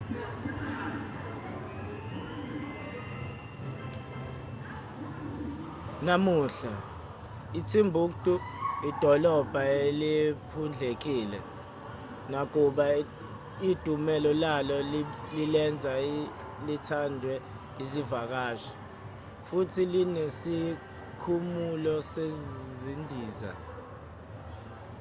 namuhla 6.05 6.73
itimbuktu 7.59 8.33
idolobha 8.89 9.61
eliphundlekile 9.87 11.39
nakuba 12.31 12.85
idumela 13.69 14.31
lalo 14.43 14.77
lilenza 15.35 15.91
lithandwe 16.67 17.33
izivakashi 17.83 18.73
futhi 19.47 19.81
linesikhumulo 19.93 21.95
sezindiza 22.11 23.51